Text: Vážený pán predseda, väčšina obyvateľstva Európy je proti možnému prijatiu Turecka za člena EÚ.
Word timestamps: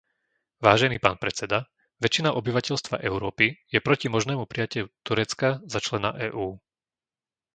Vážený 0.65 0.97
pán 1.05 1.17
predseda, 1.23 1.59
väčšina 2.03 2.29
obyvateľstva 2.39 2.95
Európy 3.09 3.45
je 3.73 3.79
proti 3.87 4.07
možnému 4.15 4.43
prijatiu 4.51 4.85
Turecka 5.07 5.47
za 5.73 5.77
člena 5.85 6.11
EÚ. 6.33 6.47